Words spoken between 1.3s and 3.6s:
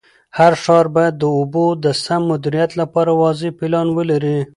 اوبو د سم مدیریت لپاره واضح